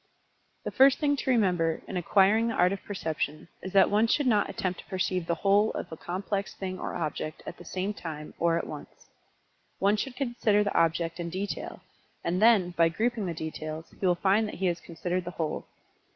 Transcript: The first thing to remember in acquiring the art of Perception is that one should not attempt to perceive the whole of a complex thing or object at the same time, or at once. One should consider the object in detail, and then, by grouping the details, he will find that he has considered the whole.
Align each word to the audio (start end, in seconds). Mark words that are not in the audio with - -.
The 0.63 0.71
first 0.71 0.97
thing 0.97 1.15
to 1.17 1.29
remember 1.29 1.83
in 1.87 1.95
acquiring 1.95 2.47
the 2.47 2.55
art 2.55 2.73
of 2.73 2.83
Perception 2.83 3.47
is 3.61 3.71
that 3.73 3.91
one 3.91 4.07
should 4.07 4.25
not 4.25 4.49
attempt 4.49 4.79
to 4.79 4.85
perceive 4.87 5.27
the 5.27 5.35
whole 5.35 5.69
of 5.73 5.91
a 5.91 5.95
complex 5.95 6.55
thing 6.55 6.79
or 6.79 6.95
object 6.95 7.43
at 7.45 7.57
the 7.57 7.65
same 7.65 7.93
time, 7.93 8.33
or 8.39 8.57
at 8.57 8.65
once. 8.65 9.11
One 9.77 9.97
should 9.97 10.15
consider 10.15 10.63
the 10.63 10.75
object 10.75 11.19
in 11.19 11.29
detail, 11.29 11.81
and 12.23 12.41
then, 12.41 12.71
by 12.71 12.89
grouping 12.89 13.27
the 13.27 13.35
details, 13.35 13.91
he 13.99 14.03
will 14.03 14.15
find 14.15 14.47
that 14.47 14.55
he 14.55 14.65
has 14.65 14.79
considered 14.79 15.23
the 15.23 15.29
whole. 15.37 15.67